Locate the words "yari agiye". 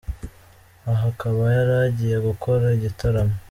1.55-2.17